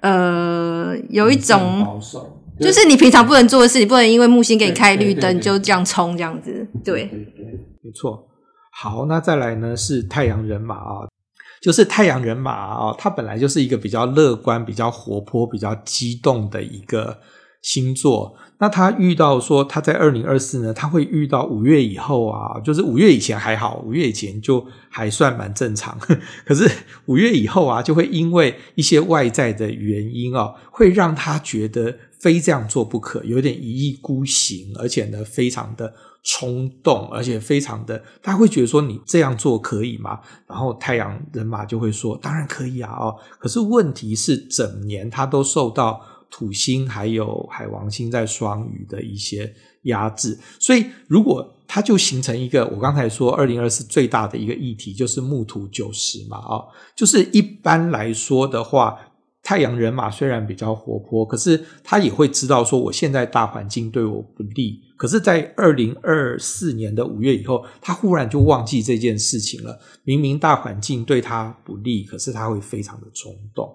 [0.00, 6.66] 呃有一种保守，就是你平常不能做的事，你不能因为木星给你开绿灯就这样冲这样子。
[6.84, 7.44] 对，对，对，
[7.82, 8.26] 没错。
[8.72, 11.08] 好，那再来呢是太阳人马啊，
[11.60, 17.18] 就是太阳人马啊，它本来就是一个比较乐观、比较活泼、比较激动的一个
[17.62, 18.36] 星座。
[18.58, 25.98] 那他遇到说他在二零二四呢，他会遇到五月以后啊，就是五月以前还好，五月以前就还算蛮正常。
[26.44, 26.70] 可是
[27.06, 40.20] 五月以后啊，就会因为一些外在的原因啊，会让他觉得非这样做不可，有点一意孤行，而且呢，非常的冲动，而且非常的，他会觉得说你这样做可以吗？
[40.46, 46.00] 然后太阳人马就会说，当然可以啊，哦，可是问题是整年他都受到。
[46.32, 49.52] 土星还有海王星在双鱼的一些
[49.82, 56.62] 压制，所以如果它就形成一个，我刚才说二零二四最大的一个议题就是木土九十嘛，啊，
[56.94, 58.96] 就是一般来说的话，
[59.42, 69.78] 太阳人马虽然比较活泼，可是他也会知道说我现在大环境对我不利，可是，在二零二四年的五月以后，他忽然就忘记这件事情了。
[70.04, 73.74] 明明大环境对他不利，可是他会非常的冲动。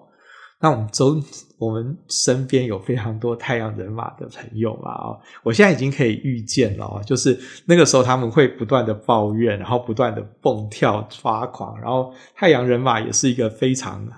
[0.60, 1.20] 那我们周
[1.58, 14.08] 我们身边有非常多太阳人马的朋友嘛，啊，我现在已经可以预见了，就是那个时候他们会不断的抱怨，然后不断的蹦跳发狂，然后太阳人马也是一个非常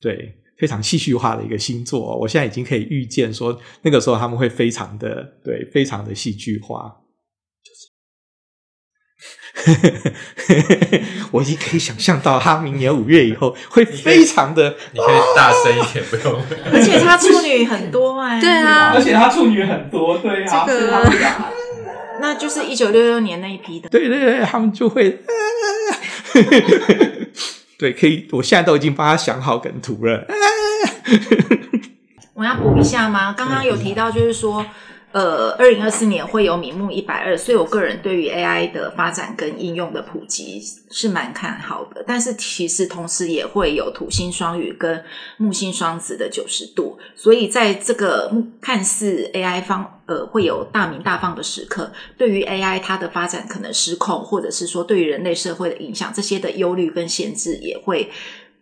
[0.00, 6.96] 对非常戏剧化的一个星座，我现在已经可以预见说那个时候他们会非常的对非常的戏剧化。
[11.30, 16.42] 我已经可以想象到他明年五月以后会非常的，你可以大声一点，不用。
[16.72, 21.04] 而且他处女很多哎，对啊，而且他处女很多，对啊，这个
[22.20, 25.20] 那就是一九六六年那一批的，对对对，他们就会，
[27.78, 30.26] 对，可以，我现在都已经帮他想好梗图了。
[32.34, 33.34] 我要补一下吗？
[33.36, 34.64] 刚刚有提到，就是说。
[35.12, 40.58] 呃，二零二四年会有名目一百二，所以我个人对于 AI 的发展跟应用的普及
[40.90, 42.02] 是蛮看好的。
[42.06, 45.04] 但是其实同时也会有土星双鱼跟
[45.36, 58.10] 木星双子的九十度，所以在这个看似 AI 方呃会有大鸣大放的时刻，对于 AI 它的发展可能失控，或者是说对于人类社会的影响，这些的忧虑跟限制也会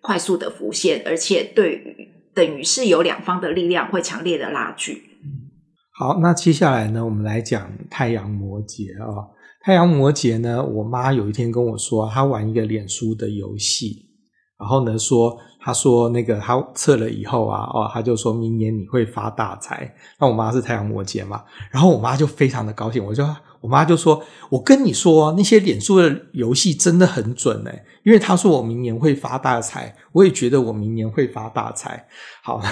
[0.00, 5.02] 快速的浮现，而且对于等于是有两方的力量会强烈的拉锯。
[5.92, 9.26] 好，那接下来呢，我们来讲太阳摩羯啊、
[9.62, 14.06] 太阳摩羯呢，我妈有一天跟我说，她玩一个脸书的游戏，
[14.60, 19.92] 然后呢说，他说那个他测了以后啊，哦，他就说明年你会发大财。
[20.18, 23.24] 那我妈是太阳摩羯嘛，然后我妈就非常的高兴，我就。
[23.60, 32.06] 我妈就说：“我跟你说，那些脸书的游戏真的很准诶，因为她说我明年会发大财，我也觉得我明年会发大财。
[32.42, 32.62] 好，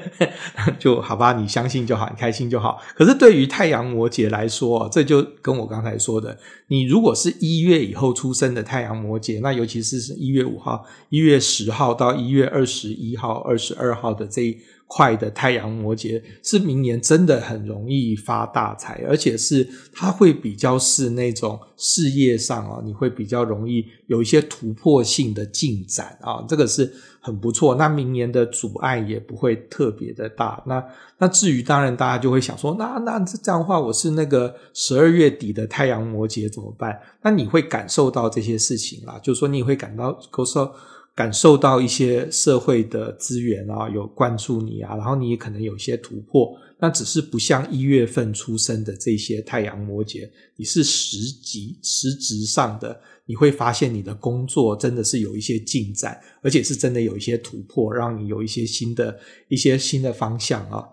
[0.80, 2.80] 就好吧，你相信就好，你开心就好。
[2.94, 14.58] 可是对于太阳摩羯来说，这就跟我刚才说的，你如果是一月以后出生的太阳摩羯，那尤其是是一月五号、一月十号到一月二十一号、二十二号的这一。”
[14.96, 26.88] 快的太阳摩羯是明年真的很容易发大财，而且是它会比较是那种事业上啊，你会比较容易有一些突破性的进展啊，这个是
[27.18, 27.74] 很不错。
[27.74, 30.62] 那明年的阻碍也不会特别的大。
[30.64, 30.84] 那
[31.18, 36.96] 那至于当然大家就会想说，那那这样的话，我是那个十二月底的太阳摩羯怎么办？
[37.22, 40.72] 那你会感受到这些事情啦，就是说你会感到感受。
[41.14, 59.16] 感受到一些社会的资源啊，有关注你啊，然后你也可能有一些突破，那只是不像一月份出生的这些太阳摩羯，你是实际实质上的，你会发现你的工作真的是有一些进展，而且是真的有一些突破，让你有一些新的
[59.48, 60.84] 一些新的方向啊。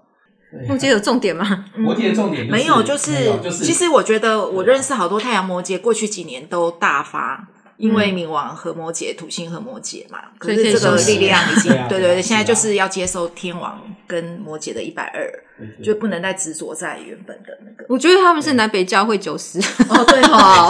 [0.67, 1.65] 摩羯有重点吗？
[1.77, 7.50] 摩羯的重点、就是、没有，就是、就是、其实我觉得我认识好多太阳摩羯，过去几年都大发。
[7.81, 17.85] 因为冥王和摩羯，土星和摩羯嘛，可是这个力量已经，对对对，现在就是要接受天王跟摩羯的一百二，就不能再执着在原本的那个。
[17.89, 19.59] 我觉得他们是南北教会九十
[19.89, 20.69] 哦，对 好。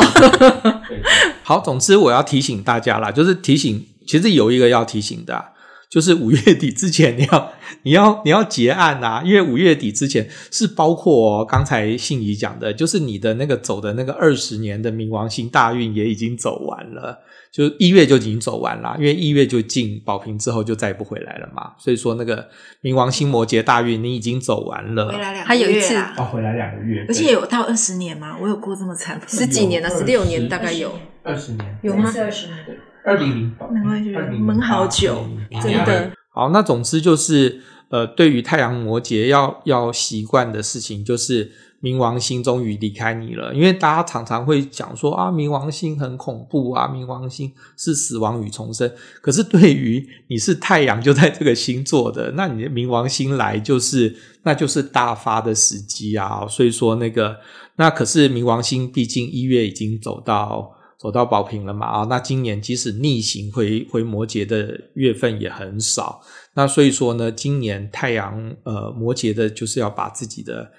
[1.43, 5.51] 好，总之我要提醒大家啦，就是提醒，其实有一个要提醒的啊。
[5.92, 17.20] 就是五月底之前，你要你要你要结案啊，因为五月底之前是包括哦，刚才信仪讲的，就是你的那个走的那个二十年的冥王星大运也已经走完了，
[17.52, 22.48] 就一月就已经走完了，因为一月就进宝瓶之后就再也不回来了嘛，所以说那个
[22.82, 28.38] 冥王星摩羯大运你已经走完了，回来两还有一次哦，回来两个月，而且有到二十年吗？
[28.42, 32.10] 我有过这么惨，十几年了，十六年大概有二十年，有吗？
[32.18, 32.58] 二十年。
[33.04, 35.26] 二零零八，难怪就是闷好久，
[35.62, 36.12] 真的。
[36.34, 43.54] 好，那总之就是，呃，对于太阳摩羯要要习惯的事情，就是冥王星终于离开你了。
[43.54, 48.89] 因为大家常常会讲说啊，冥王星很恐怖啊，冥王星是死亡与重生。
[49.22, 56.47] 可是对于你是太阳就在这个星座的，那你的冥王星来就是那就是大发的时机啊。
[56.47, 57.36] 所以说那个，
[57.76, 60.78] 那可是冥王星毕竟一月已经走到。
[61.02, 61.88] 走到宝瓶了嘛？
[61.88, 66.22] 啊，那今年即使逆行回回摩羯的月份也很少。
[66.54, 70.72] 那所以说呢，今年太阳呃摩羯的就是要把自己的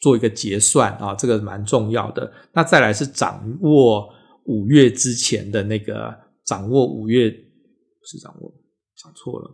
[0.00, 2.32] 做一个结算啊，这个蛮重要的。
[2.52, 4.12] 那再来是掌握
[4.46, 6.12] 五月之前的那个
[6.44, 7.30] 掌握五月
[8.04, 8.52] 是掌握
[9.00, 9.48] 讲错了，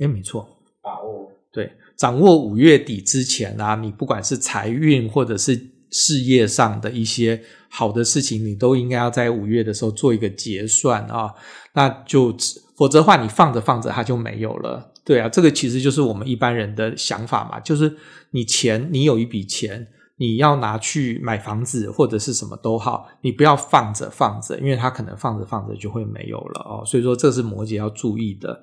[0.00, 0.46] 哎，没错，
[0.82, 5.58] 把握对，掌握五月底之前啊，你不管是财运或者是
[5.90, 7.42] 事业上的一些。
[7.74, 11.32] 好的事情，你都应该要在五月的时候做一个结算啊，
[11.72, 12.36] 那就
[12.76, 14.92] 否则的话，你放着放着它就没有了。
[15.04, 17.96] 对啊，这个其实就是我们一般人的想法嘛，就是
[18.32, 26.84] 你钱，你有一笔钱，你要拿去买房子或者是什么都好，你不要放着放着，因为它可能放着放着就会没有了哦。
[26.84, 28.60] 所以说，这是摩羯要注意的。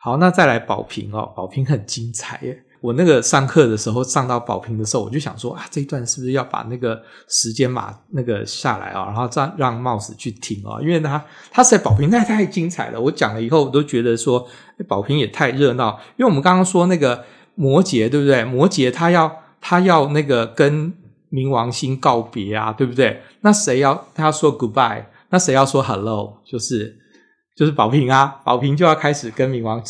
[0.00, 2.62] 好，那再来宝瓶哦，宝瓶很精彩耶。
[2.82, 13.00] 我那个上课的时候，上到宝瓶的时候，我就想说啊，这一段是不是要把那个时间码那个下来啊，然后让让帽子去听啊，因为他他实在宝瓶太太精彩了。
[13.00, 14.46] 我讲了以后，我都觉得说
[14.88, 15.98] 宝瓶也太热闹。
[16.16, 17.24] 因为我们刚刚说那个
[17.54, 18.42] 摩羯，对不对？
[18.44, 20.92] 摩羯他要他要那个跟
[21.30, 23.22] 冥王星告别啊，对不对？
[23.42, 25.04] 那谁要他要说 goodbye？
[25.30, 26.36] 那谁要说 hello？
[26.44, 26.98] 就是
[27.54, 29.82] 就是宝瓶啊，宝瓶就要开始跟冥王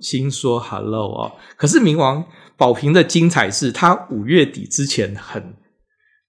[0.00, 1.32] 星说 hello 哦。
[1.56, 2.24] 可是冥王
[2.56, 5.54] 宝瓶的精彩是，他五月底之前很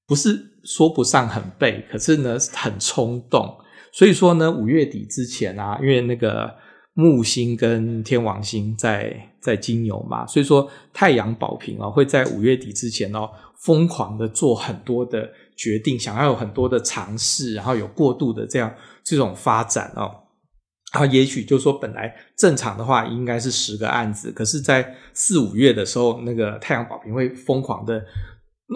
[0.05, 3.57] 不是说不上很背，可是呢很冲动。
[3.93, 6.53] 所以说呢，五月底之前啊，因为那个
[6.93, 13.29] 木星跟天王星在在金牛嘛，所以说太阳宝瓶啊会在五月底之前哦，
[13.61, 18.73] 疯狂的做很多的决定，想要有很多的尝试，然后有过度的这样
[19.03, 20.22] 这种发展哦。
[20.94, 28.00] 然后也许就说本来正常的话应该是十个案子，可是在四五月的时候，那个太阳宝瓶会疯狂的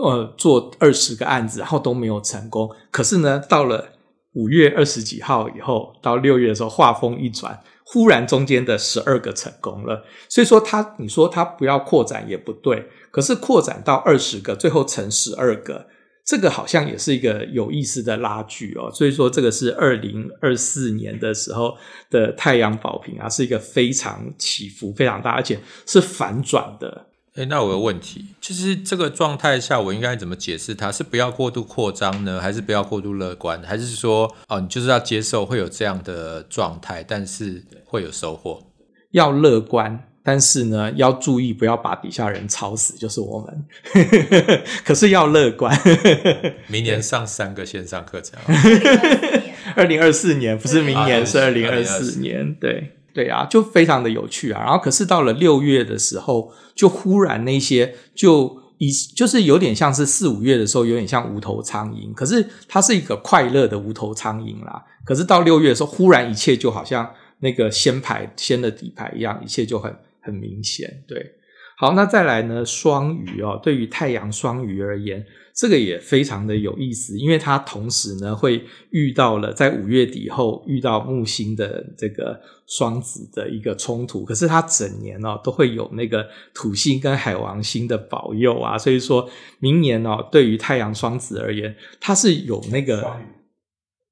[0.03, 2.70] 呃做二十个案子，然后都没有成功。
[2.89, 3.89] 可是呢，到了
[4.34, 10.03] 五月二十几号以后，到六月的时候，画风一转，忽然中间的十二个成功了。
[10.28, 15.88] 所以说他，你说他不要扩展也不对，可是扩展到二十个，最后成十二个，
[16.28, 18.91] 这个好像也是一个有意思的拉锯哦。
[18.91, 21.78] 所以说，这个是二零二四年的时候
[22.11, 27.07] 的太阳宝瓶啊，是一个非常起伏非常大，而且是反转的。
[27.36, 30.91] 诶，那我有问题，就是这个状态下，我应该怎么解释它？
[30.91, 33.61] 是不要过度扩张呢，还是不要过度乐观？
[33.61, 38.63] 还是说，哦，你就是要接受会有这样的状态，但是会有收获？
[39.11, 43.65] 要乐观，但是呢，要注意不要把底下人吵死，就是我们。
[44.84, 45.73] 可是要乐观。
[46.67, 48.38] 明年上三个线上课程。
[49.78, 52.91] 二零二四年不是明年，是二零二四年，对。
[53.13, 54.61] 对啊，就非常的有趣啊。
[54.61, 62.13] 然后，可是到了六月的时候，就忽然那些就一就是有点像是四五月的时候，有点像无头苍蝇。
[62.13, 64.84] 可是它是一个快乐的无头苍蝇啦。
[65.05, 67.09] 可是到六月的时候，忽然一切就好像
[67.39, 69.95] 那个掀牌掀的底牌一样，一切就很
[70.28, 71.03] 很明显。
[71.07, 71.25] 对，
[71.78, 72.63] 好，那再来呢？
[72.65, 75.25] 双鱼哦，对于太阳双鱼而言。
[75.59, 93.17] 这个也非常的有意思，因为它同时呢会遇到了在五月底后遇到木星的这个双子的一个冲突，可是它整年哦都会有那个土星跟海王星的保佑啊，所以说明年哦对于太阳双子而言，它是有那个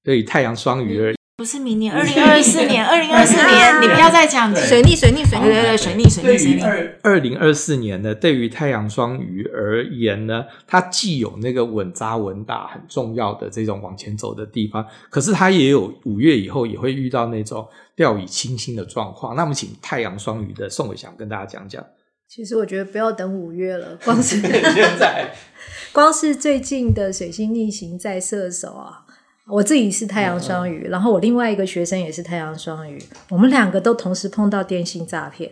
[0.03, 1.15] 对于太阳双鱼而言。
[1.37, 6.61] 不是明年，二零二四年，二零二四年，你不要再讲水逆，水逆，水逆，对对对，水逆，水逆，水逆。
[6.61, 17.67] 二二零二四年呢，对于太阳双鱼而言呢，它既有那个稳扎稳打很重要的这种往前走的地方，可是它也有五月以后也会遇到那种
[17.97, 19.35] 掉以轻心的状况。
[19.35, 21.85] 那么，请太阳双鱼的宋伟祥跟大家讲讲。
[22.29, 24.51] 其实我觉得不要等五月了，光是现
[24.97, 25.35] 在，
[25.91, 29.04] 光是最近的水星逆行在射手啊。
[29.47, 35.51] 我自己是太阳双鱼，然后我另外一个学生也是太阳双鱼，我们两个都同时碰到电信诈骗。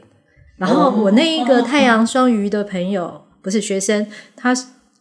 [0.58, 4.54] 然后我那一个太阳双鱼的朋友，不是学生，他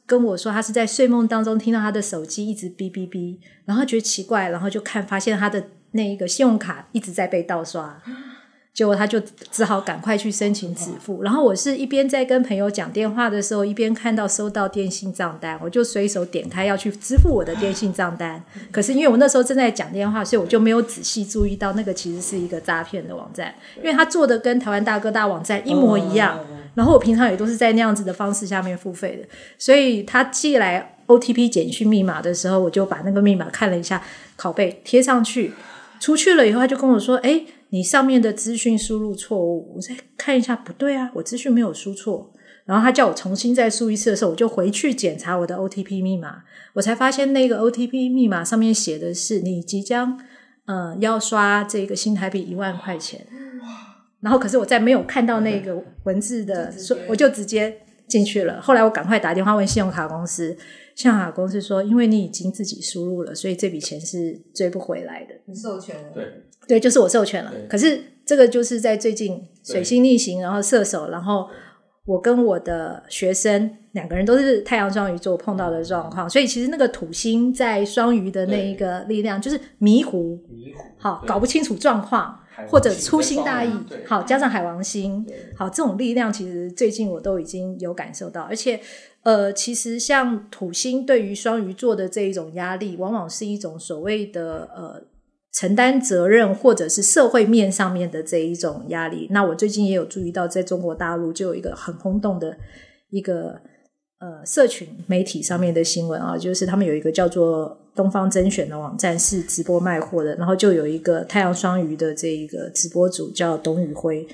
[0.05, 8.03] 跟我说他是在睡梦当中听到他的手机一直哔哔哔，然后觉得奇怪，然后就看发现他的那一个信用卡一直在被盗刷。
[8.75, 9.21] 结果他就
[9.51, 18.43] 只好赶快去申请止付，然后我是一边在跟朋友讲电话的时候，一边看到收到电信账单，我就随手点开要去支付我的电信账单。
[18.71, 26.41] 可是因为我那时候正在讲电话，所以我就没有仔细注意到那个其实是一个诈骗的网站，因为他做的跟台湾大哥大网站一模一样。
[26.75, 34.03] 然后我平常也都是在那样子的方式下面付费的，所以他寄来 OTP 简讯密码的时候，我就把那个密码看了一下，
[34.39, 35.53] 拷贝贴上去，
[36.01, 42.31] 出去了以后他就跟我说：“哎。”你上面的资讯输入错误，我再看一下，不对啊，我资讯没有输错。
[42.67, 46.43] 然后他叫我重新再输一次的时候，我就回去检查我的 OTP 密码，
[46.75, 50.21] 我才发现那个 OTP 密码上面写的是你即将
[50.67, 53.27] 呃要刷这个新台币一万块钱。
[54.21, 56.73] 然后可是我在没有看到那个文字的
[57.09, 58.61] 我就直接进去了。
[58.61, 60.55] 后来我赶快打电话问信用卡公司，
[60.95, 65.35] 信用卡公司说，因为你已经自己输入了，所以这笔钱是追不回来的。
[65.47, 66.11] 你授权了。
[66.15, 66.25] 对。
[66.69, 67.53] 对，就是我授权了。
[67.69, 71.49] 可是这个就是在最近水星逆行，然后射手，然后
[72.05, 76.29] 我跟我的学生两个人都是太阳双鱼座碰到的状况。
[76.29, 82.39] 所以其实那个土星在双鱼的那一个力量就是迷糊，迷糊，好，搞不清楚状况，
[82.69, 83.71] 或者粗心大意，
[84.07, 85.25] 好，加上海王星，
[85.57, 88.43] 好，这种力量其实最近我都已经有感受到。
[88.43, 88.81] 而且
[89.23, 95.03] 呃，其实像土星对于双鱼座的这一种压力，往往是一种所谓的呃。
[95.53, 99.29] 承担责任，或者是社会面上面的这一种压力。
[99.31, 102.57] 那我最近也有注意到，在中国大陆就有一个很轰动的
[103.11, 103.61] 一个
[104.19, 114.27] 呃社群媒体上面的新闻啊，就是他们有一个叫做“东方甄选”的网站是直播卖货的，然后就有一个太阳双鱼的这一个直播主叫董宇辉，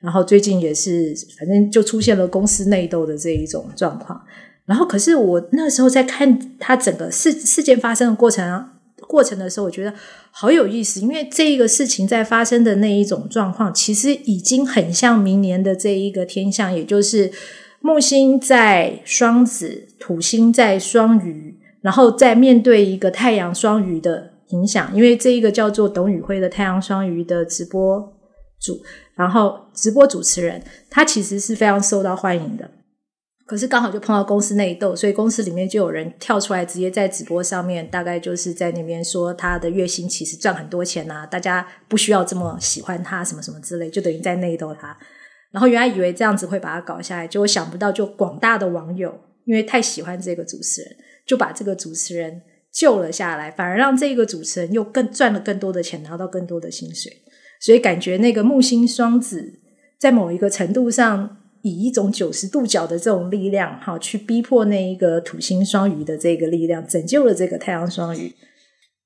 [0.00, 4.20] 然后最近也是反正就出现了公司内斗的这一种状况。
[4.66, 8.68] 然后，可是我那时候在看他整个事事件发生的过程
[9.06, 9.94] 过程的时候，我觉得
[10.38, 17.32] 好有意思，因为这一个事情在发生的那一种状况，其实已经很像明年的这一个天象，也就是
[17.80, 27.98] 木星在双子，土星在双鱼，然后在面对一个太阳双鱼的影响，因为这一个叫做董宇辉的太阳双鱼的直播
[28.60, 28.78] 主，
[29.14, 32.70] 然后直播主持人，他其实是非常受到欢迎的。
[33.46, 44.98] 可是刚好就碰到公司内斗，所以公司里面就有人跳出来，直接在直播上面，大概就是在那边说他的月薪其实赚很多钱啊，大家不需要这么喜欢他，什么什么之类，就等于在内斗他。
[45.52, 52.42] 然后原来以为这样子会把他搞下来，结果想不到，就广大的网友因为太喜欢这个主持人，就把这个主持人
[52.72, 57.12] 救了下来，反而让这个主持人又更赚了更多的钱，拿到更多的薪水。
[57.60, 59.60] 所以感觉那个木星双子
[60.00, 61.36] 在某一个程度上。
[61.66, 68.32] 以一种九十度角的这种力量，哈，去逼迫那一个土星双鱼的这个力量，拯救了这个太阳双鱼。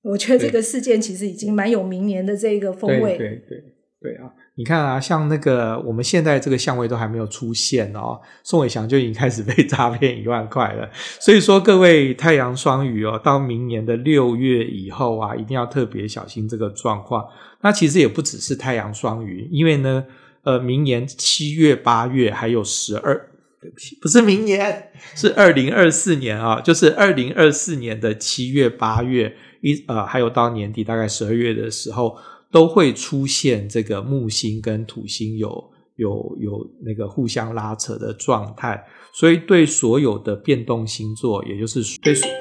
[0.02, 3.16] 我觉得这个事件其实已经蛮有明年的这个风味。
[3.16, 3.64] 对对对
[4.02, 4.28] 对啊！
[4.56, 10.86] 你看啊，像那个我们现在这个相位都还没有出现哦，宋伟祥就已经开始被诈骗一万块了。
[11.18, 17.24] 所以说，各位太阳双鱼哦，到明年的六月以后啊，一定要特别小心这个状况。
[17.62, 20.04] 那其实也不只是太阳双鱼，因为呢。
[20.42, 23.28] 呃，明年七月、八月还有十二，
[23.60, 32.16] 对不起，不是明年，是二零二四年啊，就是二零二四年的七月、八月一呃，还有到年底大概十二月的时候，
[32.50, 38.82] 都会出现这个木星跟土星有有有那个互相拉扯的状态，
[39.12, 42.26] 所以对所有的变动星座，也就是对属，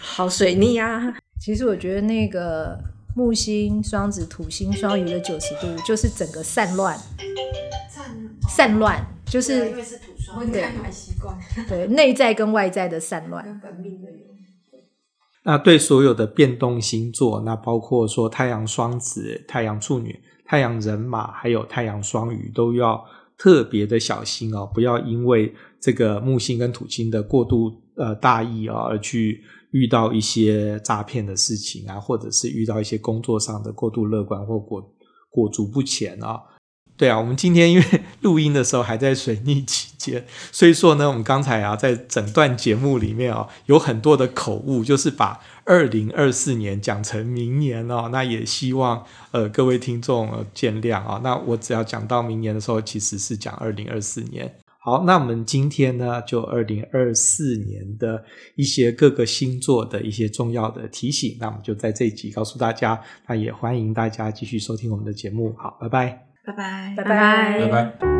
[0.00, 1.14] 好水逆啊！
[1.38, 2.78] 其实我觉得那个。
[3.18, 6.96] 木星双子、土星双鱼的九十度，就是整个散乱，
[8.48, 11.36] 散乱就是因为是土双，对，还习惯，
[11.68, 13.60] 对，内在跟外在的散乱。
[15.42, 23.04] 那对所有的变动星座，那包括说太阳双子、太阳处女、太阳人马，还有太阳双鱼，都要
[23.36, 29.42] 特别的小心哦，不要因为这个木星跟土星的过度呃大意啊而去。
[29.72, 34.94] 遇到一些诈骗的事情啊，或者是遇到一些工作上的过度乐观或过
[35.30, 36.40] 裹足不前啊，
[36.96, 37.84] 对啊，我们今天因为
[38.22, 54.52] 录音的时候还在水逆期间， 所以说呢，我们刚才啊在整段节目里面啊有很多的口误，就是把二零二四年讲成明年哦，那也希望呃各位听众见谅啊，那我只要讲到明年的时候，其实是讲二零二四年。
[54.88, 58.24] 好，那我们今天呢，就二零二四年的
[58.54, 62.98] 一些各个星座的一些重要的提醒，那我们就在这一集告诉大家。
[63.26, 65.54] 那也欢迎大家继续收听我们的节目。
[65.58, 68.17] 好，拜拜，拜拜，拜拜，拜拜。